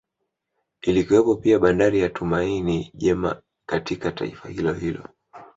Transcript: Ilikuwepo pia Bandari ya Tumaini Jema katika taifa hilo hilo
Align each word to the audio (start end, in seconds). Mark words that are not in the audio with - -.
Ilikuwepo 0.81 1.35
pia 1.35 1.59
Bandari 1.59 1.99
ya 1.99 2.09
Tumaini 2.09 2.91
Jema 2.93 3.41
katika 3.65 4.11
taifa 4.11 4.49
hilo 4.49 4.73
hilo 4.73 5.09